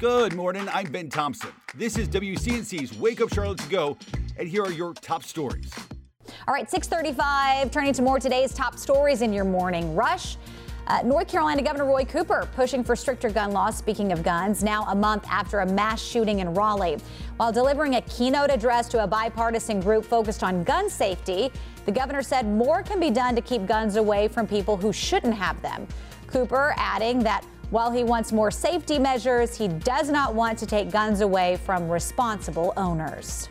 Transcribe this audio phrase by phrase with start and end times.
[0.00, 0.66] Good morning.
[0.72, 1.50] I'm Ben Thompson.
[1.74, 3.98] This is WCNC's Wake Up Charlotte to Go,
[4.38, 5.70] and here are your top stories.
[6.48, 10.38] All right, 635, turning to more today's top stories in your morning rush.
[10.86, 13.76] Uh, North Carolina Governor Roy Cooper pushing for stricter gun laws.
[13.76, 16.96] Speaking of guns, now a month after a mass shooting in Raleigh.
[17.36, 21.52] While delivering a keynote address to a bipartisan group focused on gun safety,
[21.84, 25.34] the governor said more can be done to keep guns away from people who shouldn't
[25.34, 25.86] have them.
[26.26, 30.90] Cooper adding that while he wants more safety measures, he does not want to take
[30.90, 33.48] guns away from responsible owners.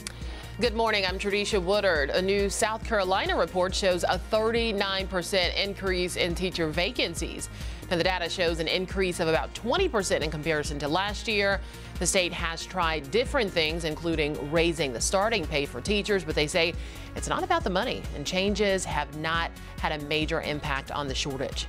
[0.59, 1.05] Good morning.
[1.05, 2.09] I'm Tradisha Woodard.
[2.09, 7.47] A new South Carolina report shows a 39% increase in teacher vacancies.
[7.89, 11.61] Now, the data shows an increase of about 20% in comparison to last year.
[11.99, 16.45] The state has tried different things, including raising the starting pay for teachers, but they
[16.45, 16.73] say
[17.15, 21.15] it's not about the money, and changes have not had a major impact on the
[21.15, 21.67] shortage.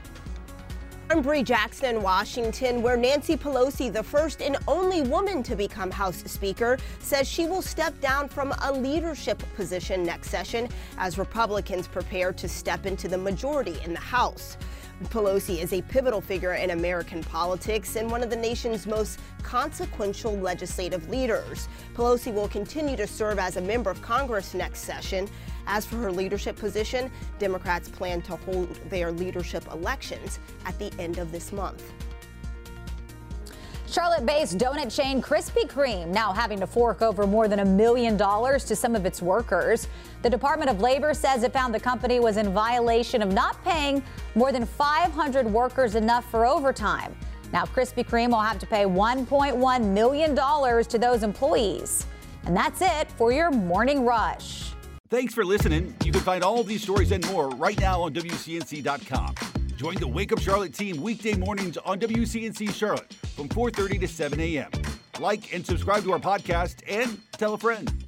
[1.11, 5.91] I'm Bree Jackson in Washington, where Nancy Pelosi, the first and only woman to become
[5.91, 10.69] House Speaker, says she will step down from a leadership position next session
[10.99, 14.57] as Republicans prepare to step into the majority in the House.
[15.07, 20.37] Pelosi is a pivotal figure in American politics and one of the nation's most consequential
[20.39, 21.69] legislative leaders.
[21.95, 25.29] Pelosi will continue to serve as a member of Congress next session.
[25.73, 31.19] As for her leadership position, Democrats plan to hold their leadership elections at the end
[31.19, 31.93] of this month.
[33.87, 38.17] Charlotte based donut chain Krispy Kreme now having to fork over more than a million
[38.17, 39.87] dollars to some of its workers.
[40.23, 44.03] The Department of Labor says it found the company was in violation of not paying
[44.35, 47.15] more than 500 workers enough for overtime.
[47.53, 52.07] Now, Krispy Kreme will have to pay $1.1 million to those employees.
[52.45, 54.60] And that's it for your morning rush.
[55.11, 55.93] Thanks for listening.
[56.05, 59.35] You can find all these stories and more right now on WCNC.com.
[59.77, 64.39] Join the Wake Up Charlotte team weekday mornings on WCNC Charlotte from 4:30 to 7
[64.39, 64.71] a.m.
[65.19, 68.00] Like and subscribe to our podcast and tell a friend.